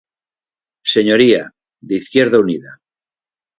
[0.93, 1.43] Señoría,
[1.87, 2.71] de Izquierda Unida.